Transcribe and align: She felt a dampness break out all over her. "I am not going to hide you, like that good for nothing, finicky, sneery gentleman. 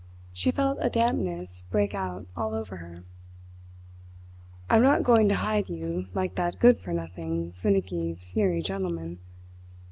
She 0.33 0.49
felt 0.49 0.79
a 0.81 0.89
dampness 0.89 1.61
break 1.69 1.93
out 1.93 2.25
all 2.35 2.55
over 2.55 2.77
her. 2.77 3.03
"I 4.67 4.77
am 4.77 4.81
not 4.81 5.03
going 5.03 5.29
to 5.29 5.35
hide 5.35 5.69
you, 5.69 6.07
like 6.15 6.33
that 6.37 6.57
good 6.59 6.79
for 6.79 6.91
nothing, 6.91 7.51
finicky, 7.51 8.15
sneery 8.19 8.63
gentleman. 8.63 9.19